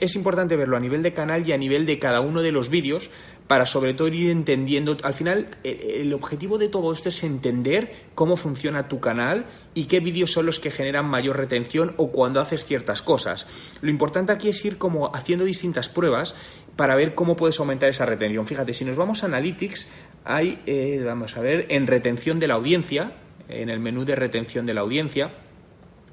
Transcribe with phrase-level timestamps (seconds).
[0.00, 2.68] Es importante verlo a nivel de canal y a nivel de cada uno de los
[2.68, 3.08] vídeos
[3.46, 4.98] para sobre todo ir entendiendo.
[5.02, 9.86] Al final, eh, el objetivo de todo esto es entender cómo funciona tu canal y
[9.86, 13.46] qué vídeos son los que generan mayor retención o cuando haces ciertas cosas.
[13.80, 16.34] Lo importante aquí es ir como haciendo distintas pruebas
[16.76, 18.46] para ver cómo puedes aumentar esa retención.
[18.46, 19.88] Fíjate, si nos vamos a Analytics,
[20.22, 23.12] hay, eh, vamos a ver, en retención de la audiencia,
[23.48, 25.32] en el menú de retención de la audiencia,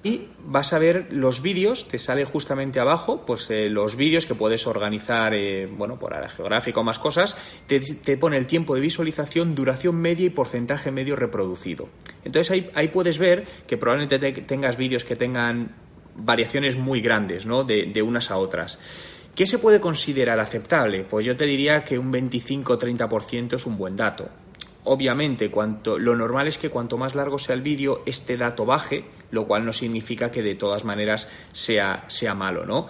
[0.05, 4.35] y vas a ver los vídeos, te sale justamente abajo, pues eh, los vídeos que
[4.35, 7.35] puedes organizar, eh, bueno, por área geográfica o más cosas,
[7.65, 11.89] te, pone el tiempo de visualización, duración media y porcentaje medio reproducido.
[12.23, 15.75] Entonces ahí, ahí puedes ver que probablemente tengas vídeos que tengan
[16.15, 17.63] variaciones muy grandes, ¿no?
[17.63, 18.77] De, de unas a otras.
[19.33, 21.03] ¿Qué se puede considerar aceptable?
[21.09, 24.29] Pues yo te diría que un 25-30% es un buen dato.
[24.85, 29.05] Obviamente, cuanto, lo normal es que cuanto más largo sea el vídeo, este dato baje,
[29.31, 32.87] lo cual no significa que de todas maneras sea, sea malo, ¿no?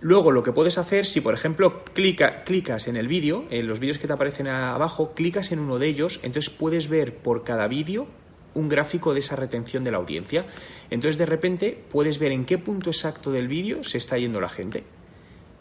[0.00, 3.98] Luego, lo que puedes hacer, si por ejemplo clicas en el vídeo, en los vídeos
[3.98, 8.08] que te aparecen abajo, clicas en uno de ellos, entonces puedes ver por cada vídeo
[8.54, 10.44] un gráfico de esa retención de la audiencia.
[10.90, 14.50] Entonces, de repente, puedes ver en qué punto exacto del vídeo se está yendo la
[14.50, 14.84] gente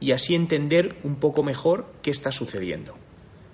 [0.02, 2.96] y así entender un poco mejor qué está sucediendo.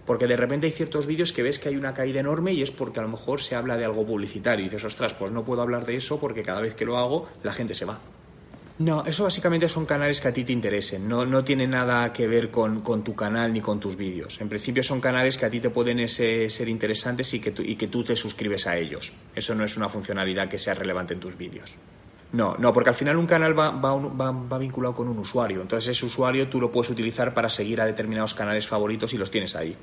[0.08, 2.72] Porque de repente hay ciertos vídeos que ves que hay una caída enorme y es
[2.72, 5.61] porque a lo mejor se habla de algo publicitario y dices, ostras, pues no puedo
[5.61, 8.00] hablar de eso porque cada vez que lo hago la gente se va.
[8.80, 12.28] No, eso básicamente son canales que a ti te interesen, no, no tiene nada que
[12.28, 14.39] ver con, tu canal ni con tus vídeos.
[14.39, 17.88] En principio son canales que a ti te pueden ser interesantes y que, y que
[17.88, 19.11] tú te suscribes a ellos.
[19.35, 21.73] Eso no es una funcionalidad que sea relevante en tus vídeos.
[22.33, 25.61] No, no, porque al final un canal va, va, va, vinculado con un usuario.
[25.61, 29.31] Entonces ese usuario tú lo puedes utilizar para seguir a determinados canales favoritos y los
[29.31, 29.75] tienes ahí.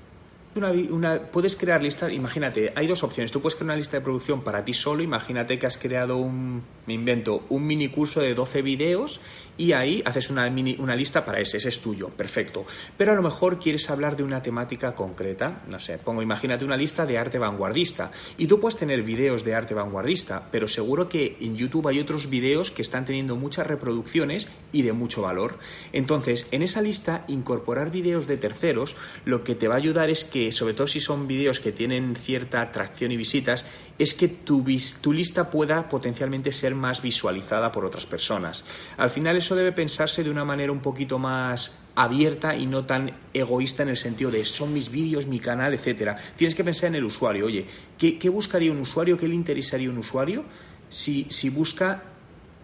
[0.56, 3.32] Una, puedes crear listas, imagínate, hay dos opciones.
[3.32, 6.62] Tú puedes crear una lista de producción para ti solo, imagínate que has creado un,
[6.86, 9.20] me invento, un mini curso de 12 videos
[9.56, 12.66] y ahí haces una, mini, una lista para ese, ese es tuyo, perfecto.
[12.96, 16.76] Pero a lo mejor quieres hablar de una temática concreta, no sé, pongo, imagínate una
[16.76, 21.36] lista de arte vanguardista y tú puedes tener videos de arte vanguardista, pero seguro que
[21.40, 25.58] en YouTube hay otros videos que están teniendo muchas reproducciones y de mucho valor.
[25.92, 30.24] Entonces, en esa lista, incorporar videos de terceros lo que te va a ayudar es
[30.24, 33.64] que, sobre todo si son videos que tienen cierta atracción y visitas,
[33.98, 34.64] es que tu,
[35.00, 38.64] tu lista pueda potencialmente ser más visualizada por otras personas.
[38.96, 43.12] Al final eso debe pensarse de una manera un poquito más abierta y no tan
[43.32, 46.16] egoísta en el sentido de son mis vídeos, mi canal, etcétera.
[46.36, 47.46] Tienes que pensar en el usuario.
[47.46, 47.66] Oye,
[47.98, 49.18] ¿qué, buscaría un usuario?
[49.18, 50.44] ¿Qué le interesaría un usuario
[50.88, 52.13] si, si busca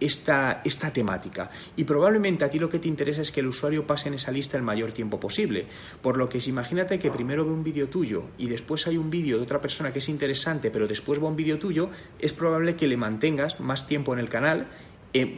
[0.01, 1.49] esta, esta, temática.
[1.77, 4.31] Y probablemente a ti lo que te interesa es que el usuario pase en esa
[4.31, 5.67] lista el mayor tiempo posible.
[6.01, 9.09] Por lo que si imagínate que primero ve un vídeo tuyo y después hay un
[9.09, 12.75] vídeo de otra persona que es interesante, pero después va un vídeo tuyo, es probable
[12.75, 14.67] que le mantengas más tiempo en el canal.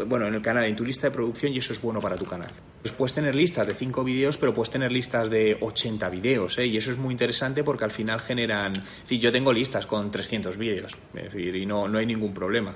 [0.08, 2.26] bueno, en el canal, en tu lista de producción y eso es bueno para tu
[2.26, 2.52] canal.
[2.82, 6.66] Pues puedes tener listas de 5 vídeos, pero puedes tener listas de 80 vídeos, ¿eh?
[6.66, 8.84] y eso es muy interesante porque al final generan...
[9.10, 12.76] Es yo tengo listas con 300 vídeos, es decir, y no, no hay ningún problema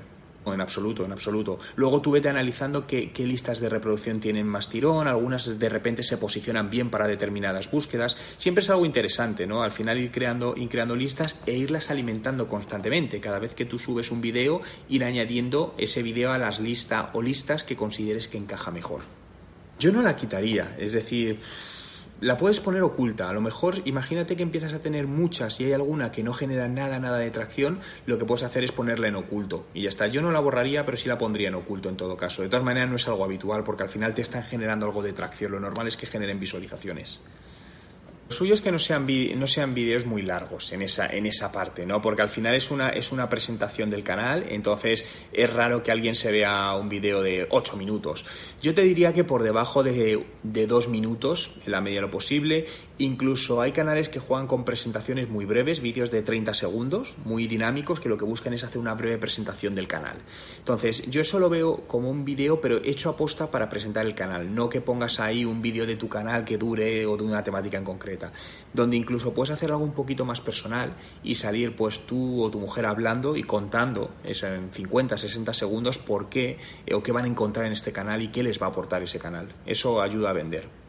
[0.53, 1.59] en absoluto, en absoluto.
[1.75, 6.18] Luego tú vete analizando qué, listas de reproducción tienen más tirón, algunas de repente se
[6.18, 8.18] posicionan bien para determinadas búsquedas.
[8.38, 9.63] Siempre es algo interesante, ¿no?
[9.63, 13.19] Al final ir creando, ir creando listas e irlas alimentando constantemente.
[13.19, 17.22] Cada vez que tú subes un video, ir añadiendo ese video a las listas o
[17.22, 19.02] listas que consideres que encaja mejor.
[19.79, 21.40] Yo no la quitaría, es decir,
[22.22, 23.29] la puedes poner oculta.
[23.29, 26.67] A lo mejor, imagínate que empiezas a tener muchas y hay alguna que no genera
[26.67, 29.66] nada, nada de tracción, lo que puedes hacer es ponerla en oculto.
[29.73, 30.07] Y ya está.
[30.07, 32.41] Yo no la borraría, pero sí la pondría en oculto en todo caso.
[32.41, 35.13] De todas maneras, no es algo habitual porque al final te están generando algo de
[35.13, 35.51] tracción.
[35.51, 37.22] Lo normal es que generen visualizaciones.
[38.30, 39.08] Lo suyo es que no sean,
[39.38, 42.02] no sean vídeos muy largos en esa, en esa parte, ¿no?
[42.02, 46.14] Porque al final es una, es una presentación del canal, entonces es raro que alguien
[46.14, 48.26] se vea un vídeo de 8 minutos.
[48.62, 52.12] Yo te diría que por debajo de, de 2 minutos, en la medida de lo
[52.12, 52.66] posible,
[52.98, 58.02] incluso hay canales que juegan con presentaciones muy breves, vídeos de 30 segundos, muy dinámicos,
[58.02, 60.18] que lo que buscan es hacer una breve presentación del canal.
[60.58, 64.16] Entonces, yo eso lo veo como un vídeo, pero hecho a posta para presentar el
[64.16, 67.41] canal, no que pongas ahí un vídeo de tu canal que dure o de una
[67.41, 68.16] temática en concreto
[68.73, 70.93] donde incluso puedes hacer algo un poquito más personal
[71.23, 75.97] y salir pues tú o tu mujer hablando y contando eso en 50, 60 segundos
[75.97, 78.67] por qué eh, o qué van a encontrar en este canal y qué les va
[78.67, 79.53] a aportar ese canal.
[79.66, 80.86] Eso ayuda a vender.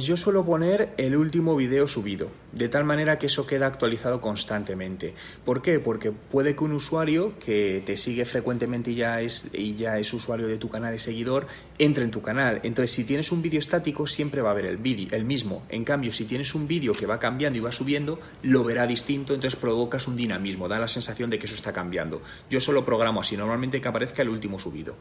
[0.00, 4.22] Pues yo suelo poner el último video subido, de tal manera que eso queda actualizado
[4.22, 5.12] constantemente.
[5.44, 5.78] ¿Por qué?
[5.78, 10.10] Porque puede que un usuario que te sigue frecuentemente y ya es, y ya es
[10.14, 12.60] usuario de tu canal y seguidor, entre en tu canal.
[12.62, 15.64] Entonces, si tienes un vídeo estático, siempre va a ver el vídeo, el mismo.
[15.68, 19.34] En cambio, si tienes un vídeo que va cambiando y va subiendo, lo verá distinto,
[19.34, 22.22] entonces provocas un dinamismo, da la sensación de que eso está cambiando.
[22.48, 24.94] Yo solo programo así, normalmente que aparezca el último subido.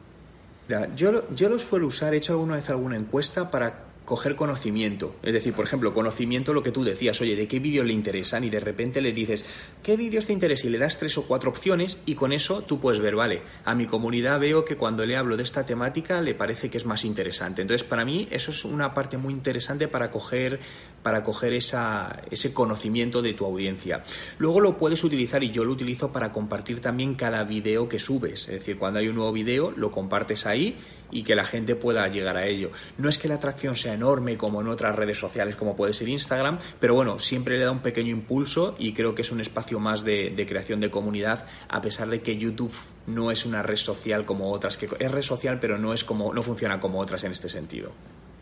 [0.98, 5.18] Yo, yo lo suelo usar, he hecho alguna vez alguna encuesta para coger conocimiento.
[5.22, 8.44] Es decir, por ejemplo, conocimiento lo que tú decías, oye, ¿de qué vídeos le interesan?
[8.44, 9.46] Y de repente le dices,
[9.84, 10.70] ¿qué vídeos te interesan?
[10.70, 13.76] Y le das tres o cuatro opciones y con eso tú puedes ver, vale, a
[13.76, 17.06] mi comunidad veo que cuando le hablo de esta temática le parece que es más
[17.06, 17.62] interesante.
[17.62, 20.60] Entonces, para mí eso es una parte muy interesante para coger,
[21.04, 24.02] para coger esa, ese conocimiento de tu audiencia.
[24.40, 28.50] Luego lo puedes utilizar y yo lo utilizo para compartir también cada vídeo que subes.
[28.50, 30.78] Es decir, cuando hay un nuevo vídeo, lo compartes ahí
[31.12, 32.72] y que la gente pueda llegar a ello.
[32.98, 36.10] No es que la atracción sea enorme como en otras redes sociales como puede ser
[36.10, 39.80] Instagram, pero bueno, siempre le da un pequeño impulso y creo que es un espacio
[39.80, 42.74] más de, creación de comunidad, a pesar de que YouTube
[43.08, 46.34] no es una red social como otras, que es red social pero no, es como,
[46.34, 47.92] no funciona como otras en este sentido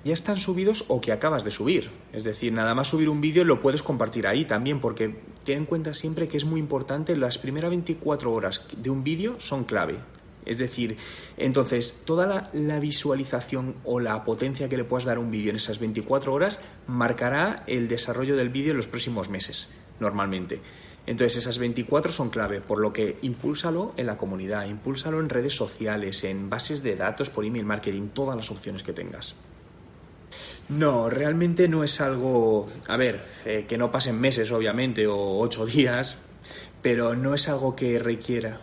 [0.03, 1.89] ya están subidos o que acabas de subir.
[2.13, 5.65] Es decir, nada más subir un vídeo lo puedes compartir ahí también, porque ten en
[5.65, 9.99] cuenta siempre que es muy importante, las primeras 24 horas de un vídeo son clave.
[10.47, 10.95] Es decir,
[11.35, 15.57] entonces, toda la, visualización o la potencia que le puedas dar a un vídeo en
[15.57, 19.67] esas 24 horas marcará el desarrollo del vídeo en los próximos meses,
[19.99, 20.61] normalmente.
[21.05, 25.53] Entonces, esas 24 son clave, por lo que impúlsalo en la comunidad, impúlsalo en redes
[25.53, 29.35] sociales, en bases de datos, por email marketing, todas las opciones que tengas.
[30.69, 35.65] No, realmente no es algo, a ver, eh, que no pasen meses, obviamente, o ocho
[35.65, 36.17] días,
[36.81, 38.61] pero no es algo que requiera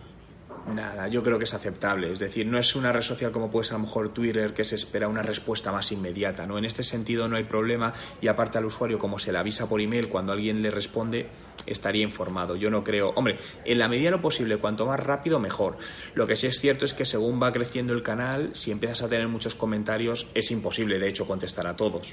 [0.73, 2.11] Nada, yo creo que es aceptable.
[2.11, 4.63] Es decir, no es una red social como puede ser a lo mejor Twitter que
[4.63, 6.47] se espera una respuesta más inmediata.
[6.47, 6.57] ¿no?
[6.57, 9.79] En este sentido no hay problema y aparte al usuario como se le avisa por
[9.79, 11.29] email cuando alguien le responde
[11.67, 12.55] estaría informado.
[12.55, 15.77] Yo no creo, hombre, en la medida de lo posible, cuanto más rápido mejor.
[16.15, 19.09] Lo que sí es cierto es que según va creciendo el canal, si empiezas a
[19.09, 22.11] tener muchos comentarios, es imposible de hecho contestar a todos.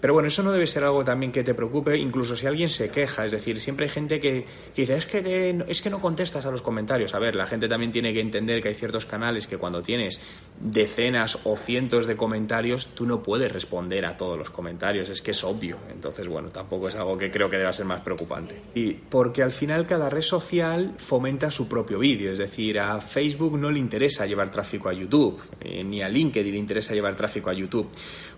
[0.00, 2.90] Pero bueno, eso no debe ser algo también que te preocupe, incluso si alguien se
[2.90, 3.24] queja.
[3.24, 4.44] Es decir, siempre hay gente que,
[4.74, 7.14] dice, es que, es que no contestas a los comentarios.
[7.14, 10.20] A ver, la gente también tiene que entender que hay ciertos canales que cuando tienes
[10.60, 15.08] decenas o cientos de comentarios, tú no puedes responder a todos los comentarios.
[15.08, 15.78] Es que es obvio.
[15.90, 18.60] Entonces, bueno, tampoco es algo que creo que deba ser más preocupante.
[18.74, 22.32] Y porque al final cada red social fomenta su propio vídeo.
[22.32, 26.52] Es decir, a Facebook no le interesa llevar tráfico a YouTube, eh, ni a LinkedIn
[26.52, 27.88] le interesa llevar tráfico a YouTube.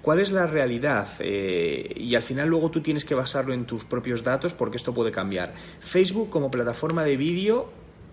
[0.03, 1.09] ¿Cuál es la realidad?
[1.19, 1.48] Eh,
[1.97, 5.11] y al final luego tú tienes que basarlo en tus propios datos porque esto puede
[5.11, 5.55] cambiar.
[5.81, 7.71] Facebook como plataforma de vídeo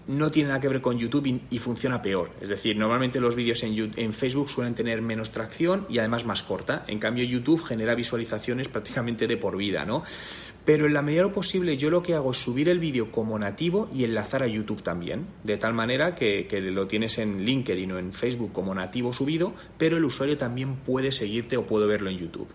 [0.08, 2.32] no tiene nada que ver con YouTube y, funciona peor.
[2.42, 6.44] Es decir, normalmente los vídeos en, en, Facebook suelen tener menos tracción y además más
[6.44, 6.86] corta.
[6.88, 10.04] En cambio, YouTube genera visualizaciones prácticamente de por vida, ¿no?
[10.64, 13.12] Pero en la medida de lo posible yo lo que hago es subir el vídeo
[13.12, 17.46] como nativo y enlazar a YouTube también, de tal manera que, que, lo tienes en
[17.46, 21.86] LinkedIn o en Facebook como nativo subido, pero el usuario también puede seguirte o puede
[21.86, 22.48] verlo en YouTube.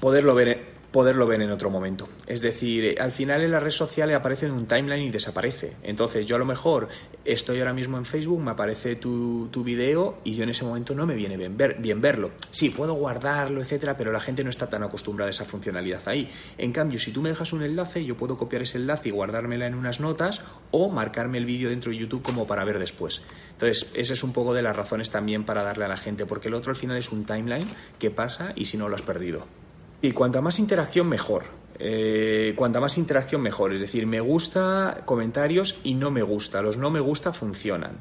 [0.00, 2.08] Poderlo ver poderlo ver en otro momento.
[2.26, 5.76] Es decir, eh, al final en las redes sociales aparece en un timeline y desaparece.
[5.82, 6.88] Entonces yo a lo mejor
[7.24, 10.94] estoy ahora mismo en Facebook, me aparece tu, tu video y yo en ese momento
[10.94, 12.32] no me viene bien, ver, bien verlo.
[12.50, 16.28] Sí, puedo guardarlo, etcétera, pero la gente no está tan acostumbrada a esa funcionalidad ahí.
[16.58, 19.66] En cambio, si tú me dejas un enlace, yo puedo copiar ese enlace y guardármela
[19.66, 23.22] en unas notas o marcarme el vídeo dentro de YouTube como para ver después.
[23.52, 26.48] Entonces, esa es un poco de las razones también para darle a la gente, porque
[26.48, 27.66] el otro al final es un timeline
[27.98, 29.46] que pasa y si no lo has perdido.
[30.02, 31.44] Y cuanta más interacción, mejor.
[31.78, 33.74] Eh, cuanta más interacción, mejor.
[33.74, 36.62] Es decir, me gusta comentarios y no me gusta.
[36.62, 37.98] Los no me gusta funcionan.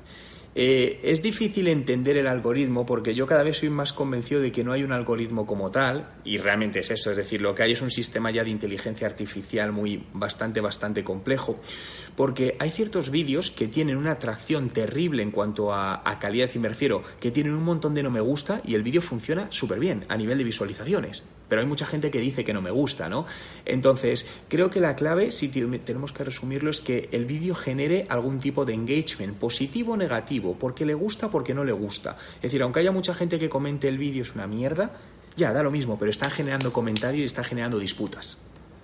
[0.55, 4.63] Eh, es difícil entender el algoritmo porque yo cada vez soy más convencido de que
[4.63, 7.73] no hay un algoritmo como tal y realmente es eso, es decir, lo que hay
[7.73, 11.59] es un sistema ya de inteligencia artificial muy bastante bastante complejo
[12.15, 16.59] porque hay ciertos vídeos que tienen una atracción terrible en cuanto a, a calidad y
[16.59, 19.79] me refiero que tienen un montón de no me gusta y el vídeo funciona súper
[19.79, 23.09] bien a nivel de visualizaciones pero hay mucha gente que dice que no me gusta,
[23.09, 23.25] ¿no?
[23.65, 28.39] Entonces, creo que la clave, si tenemos que resumirlo, es que el vídeo genere algún
[28.39, 32.17] tipo de engagement, positivo o negativo, porque le gusta porque no le gusta.
[32.35, 34.93] Es decir, aunque haya mucha gente que comente el vídeo es una mierda,
[35.35, 38.37] ya, da lo mismo, pero están generando comentarios y están generando disputas.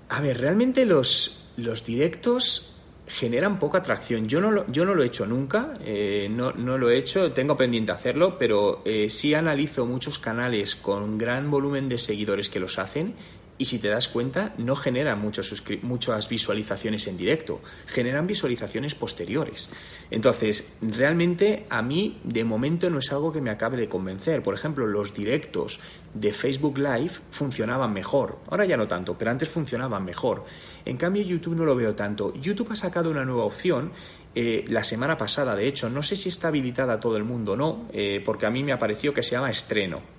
[0.09, 2.74] A ver, realmente los, los directos
[3.07, 4.27] generan poca atracción.
[4.27, 7.31] Yo no lo, yo no lo he hecho nunca, eh, no, no, lo he hecho,
[7.31, 12.59] tengo pendiente hacerlo, pero eh, sí analizo muchos canales con gran volumen de seguidores que
[12.59, 13.15] los hacen
[13.57, 19.69] y si te das cuenta, no generan muchas visualizaciones en directo, generan visualizaciones posteriores.
[20.11, 24.43] Entonces, realmente a mí de momento no es algo que me acabe de convencer.
[24.43, 25.79] Por ejemplo, los directos
[26.13, 28.39] de Facebook Live funcionaban mejor.
[28.49, 30.45] Ahora ya no tanto, pero antes funcionaban mejor.
[30.83, 32.33] En cambio, YouTube no lo veo tanto.
[32.33, 33.93] YouTube ha sacado una nueva opción
[34.35, 37.53] eh, la semana pasada, de hecho, no sé si está habilitada a todo el mundo
[37.53, 40.15] o no, eh, porque a mí me ha parecido que se llama estreno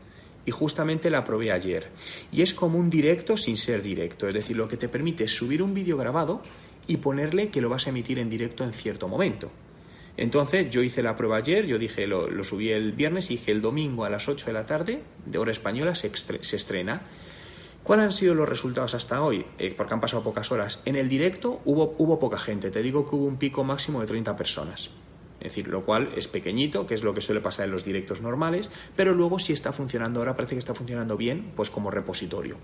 [0.47, 1.89] y justamente la probé ayer.
[2.33, 5.33] Y es como un directo sin ser directo, es decir, lo que te permite es
[5.35, 6.41] subir un vídeo grabado
[6.87, 9.51] y ponerle que lo vas a emitir en directo en cierto momento.
[10.17, 13.61] Entonces yo hice la prueba ayer, yo dije, lo, subí el viernes y dije el
[13.61, 17.03] domingo a las 8 de la tarde, de hora española, se, se estrena.
[17.83, 19.45] ¿Cuáles han sido los resultados hasta hoy?
[19.59, 20.83] Eh, porque han pasado pocas horas.
[20.87, 22.71] En el directo hubo, hubo poca gente.
[22.71, 24.91] Te digo que hubo un pico máximo de 30 personas.
[25.47, 28.21] Es decir, lo cual es pequeñito, que es lo que suele pasar en los directos
[28.21, 32.57] normales, pero luego si está funcionando, ahora parece que está funcionando bien, pues como repositorio.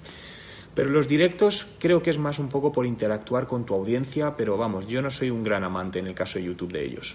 [0.75, 4.57] Pero los directos creo que es más un poco por interactuar con tu audiencia, pero
[4.57, 7.15] vamos, yo no soy un gran amante en el caso de YouTube de ellos.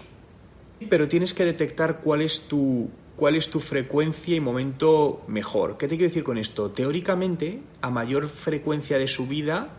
[0.88, 5.76] Pero tienes que detectar cuál es tu cuál es tu frecuencia y momento mejor.
[5.76, 6.70] ¿Qué te quiero decir con esto?
[6.70, 9.70] Teóricamente, a mayor frecuencia de subida,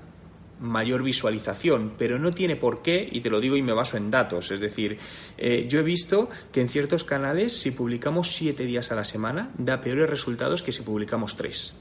[0.60, 4.12] mayor visualización, pero no tiene por qué, y te lo digo y me baso en
[4.12, 4.52] datos.
[4.52, 4.98] Es decir,
[5.38, 9.52] eh, yo he visto que en ciertos canales, si publicamos siete días a la semana,
[9.58, 11.74] da peores resultados que si publicamos tres.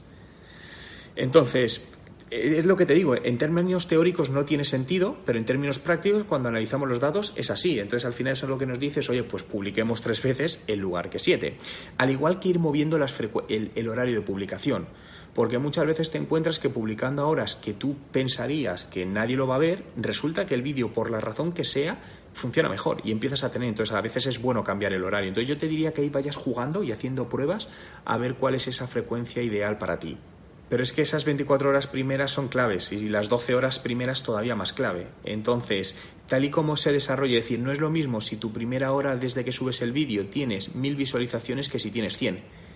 [1.15, 1.91] Entonces,
[2.31, 6.23] es lo que te digo, en términos teóricos no tiene sentido, pero en términos prácticos,
[6.25, 7.79] cuando analizamos los datos, es así.
[7.79, 10.79] Entonces, al final, eso es lo que nos dice oye, pues publiquemos tres veces en
[10.79, 11.57] lugar que siete.
[11.97, 14.87] Al igual que ir moviendo el, horario de publicación.
[15.33, 19.47] Porque muchas veces te encuentras que publicando a horas que tú pensarías que nadie lo
[19.47, 21.99] va a ver, resulta que el vídeo, por la razón que sea,
[22.33, 23.69] funciona mejor y empiezas a tener.
[23.69, 25.29] Entonces, a veces es bueno cambiar el horario.
[25.29, 27.69] Entonces, yo te diría que ahí vayas jugando y haciendo pruebas
[28.05, 30.17] a ver cuál es esa frecuencia ideal para ti.
[30.69, 34.55] Pero es que esas 24 horas primeras son claves y las 12 horas primeras todavía
[34.55, 35.07] más clave.
[35.23, 35.95] Entonces,
[36.27, 39.15] tal y como se desarrolla, es decir, no es lo mismo si tu primera hora
[39.15, 42.68] desde que subes el vídeo tienes mil visualizaciones que si tienes 100.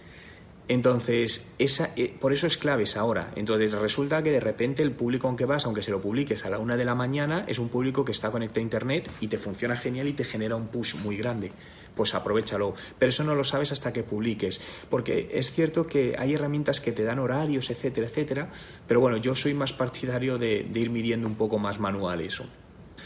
[0.68, 3.32] Entonces, esa, eh, por eso es clave esa hora.
[3.36, 6.60] Entonces, resulta que de repente el público aunque vas, aunque se lo publiques a la
[6.60, 9.76] una de la mañana, es un público que está conectado a Internet y te funciona
[9.76, 11.52] genial y te genera un push muy grande.
[11.96, 12.74] Pues aprovechalo.
[12.98, 14.62] Pero eso no lo sabes hasta que publiques.
[14.90, 18.50] Porque es cierto que hay herramientas que te dan horarios, etcétera, etcétera.
[18.88, 22.46] Pero bueno, yo soy más partidario de, de ir midiendo un poco más manual eso.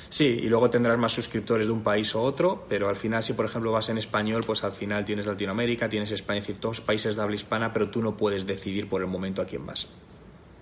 [0.10, 3.34] Sí, y luego tendrás más suscriptores de un país o otro, pero al final, si
[3.34, 6.82] por ejemplo vas en español, pues al final tienes Latinoamérica, tienes España, es decir, todos
[6.82, 9.88] países de habla hispana, pero tú no puedes decidir por el momento a quién vas.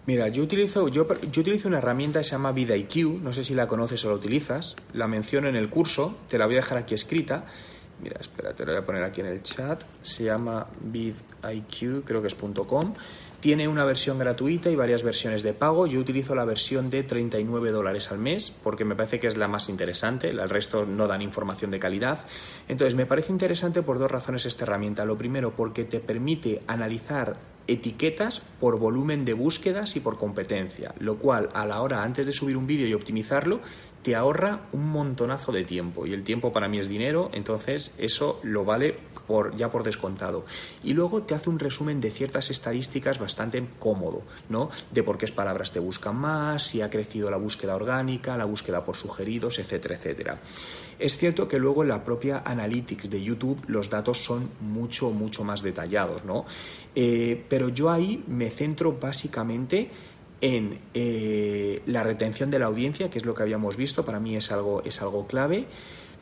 [0.08, 3.56] Mira, yo utilizo, yo, yo utilizo una herramienta que se llama VidIQ, no sé si
[3.56, 6.78] la conoces o la utilizas, la menciono en el curso, te la voy a dejar
[6.78, 7.46] aquí escrita.
[8.02, 9.84] Mira, espera, te la voy a poner aquí en el chat.
[10.02, 12.94] Se llama VidIQ, creo que es .com.
[13.46, 15.86] Tiene una versión gratuita y varias versiones de pago.
[15.86, 19.48] Yo utilizo la versión de 39 dólares al mes porque me parece que es la
[19.48, 20.30] más interesante.
[20.30, 22.26] El resto no dan información de calidad.
[22.68, 25.06] Entonces, me parece interesante por dos razones esta herramienta.
[25.06, 27.38] Lo primero, porque te permite analizar
[27.68, 32.32] etiquetas por volumen de búsquedas y por competencia, lo cual a la hora antes de
[32.32, 33.60] subir un vídeo y optimizarlo
[34.06, 38.40] te ahorra un montonazo de tiempo y el tiempo para mí es dinero, entonces eso
[38.44, 38.96] lo vale
[39.26, 40.46] por, ya por descontado.
[40.84, 44.70] Y luego te hace un resumen de ciertas estadísticas bastante cómodo, ¿no?
[44.92, 48.86] De por qué palabras te buscan más, si ha crecido la búsqueda orgánica, la búsqueda
[48.86, 50.38] por sugeridos, etcétera, etcétera.
[51.00, 55.44] Es cierto que luego en la propia Analytics de YouTube los datos son mucho, mucho
[55.44, 56.46] más detallados, ¿no?
[56.94, 59.90] Eh, pero yo ahí me centro básicamente
[60.42, 64.36] en eh, la retención de la audiencia, que es lo que habíamos visto, para mí
[64.36, 65.66] es algo, es algo clave.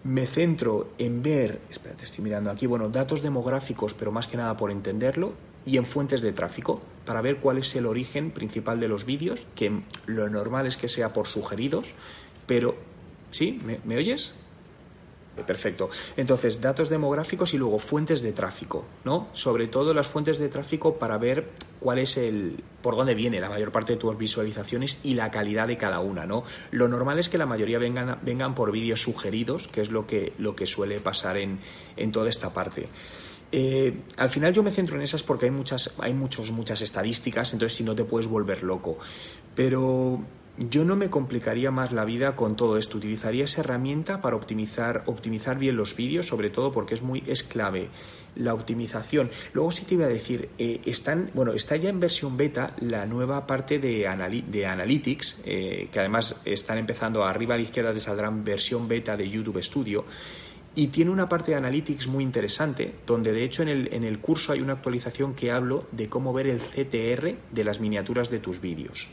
[0.03, 4.57] Me centro en ver, espérate, estoy mirando aquí, bueno, datos demográficos, pero más que nada
[4.57, 5.33] por entenderlo,
[5.65, 9.47] y en fuentes de tráfico, para ver cuál es el origen principal de los vídeos,
[9.55, 11.93] que lo normal es que sea por sugeridos,
[12.45, 12.75] pero
[13.31, 13.61] ¿sí?
[13.85, 14.33] me oyes?
[15.41, 15.89] Perfecto.
[16.15, 19.29] Entonces, datos demográficos y luego fuentes de tráfico, ¿no?
[19.33, 21.49] Sobre todo las fuentes de tráfico para ver
[21.79, 25.67] cuál es el por dónde viene la mayor parte de tus visualizaciones y la calidad
[25.67, 26.43] de cada una, ¿no?
[26.69, 30.33] Lo normal es que la mayoría vengan, vengan por vídeos sugeridos, que es lo que,
[30.37, 31.59] lo que suele pasar en,
[31.97, 32.89] en toda esta parte.
[33.51, 37.53] Eh, al final yo me centro en esas porque hay muchas, hay muchos, muchas estadísticas,
[37.53, 38.97] entonces si no te puedes volver loco.
[39.55, 40.19] Pero
[40.57, 42.97] yo no me complicaría más la vida con todo esto.
[42.97, 47.43] Utilizaría esa herramienta para optimizar, optimizar bien los vídeos, sobre todo porque es muy es
[47.43, 47.89] clave
[48.35, 49.31] la optimización.
[49.53, 53.05] Luego sí te iba a decir, eh, están, bueno, está ya en versión beta la
[53.05, 54.07] nueva parte de,
[54.47, 59.17] de Analytics, eh, que además están empezando arriba a la izquierda te saldrán versión beta
[59.17, 60.05] de YouTube Studio.
[60.75, 64.19] Y tiene una parte de Analytics muy interesante, donde de hecho en el, en el
[64.19, 68.39] curso hay una actualización que hablo de cómo ver el CTR de las miniaturas de
[68.39, 69.07] tus vídeos.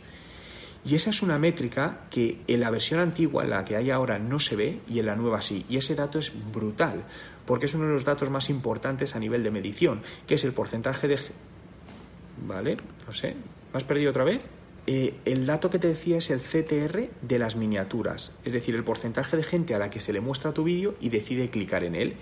[0.85, 4.19] Y esa es una métrica que en la versión antigua, en la que hay ahora,
[4.19, 5.67] no se ve y en la nueva sí.
[5.69, 7.05] Y ese dato es brutal,
[7.45, 10.53] porque es uno de los datos más importantes a nivel de medición, que es el
[10.53, 11.19] porcentaje de...
[12.47, 12.79] ¿Vale?
[13.07, 13.35] No sé.
[13.73, 14.43] ¿Me has perdido otra vez?
[14.87, 18.83] Eh, el dato que te decía es el CTR de las miniaturas, es decir, el
[18.83, 21.95] porcentaje de gente a la que se le muestra tu vídeo y decide clicar en
[21.95, 22.15] él.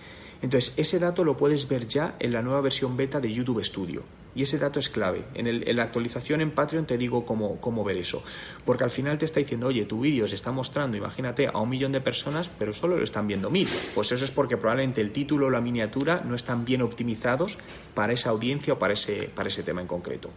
[0.43, 4.03] Entonces, ese dato lo puedes ver ya en la nueva versión beta de YouTube Studio.
[4.35, 5.25] Y ese dato es clave.
[5.35, 8.23] En, la actualización en Patreon te digo cómo, cómo, ver eso.
[8.65, 11.69] Porque al final te está diciendo, oye, tu vídeo se está mostrando, imagínate, a un
[11.69, 13.69] millón de personas, pero solo lo están viendo mil.
[13.95, 17.59] Pues eso es porque probablemente el título o la miniatura no están bien optimizados
[17.95, 20.31] para esa audiencia o para ese, para ese tema en concreto.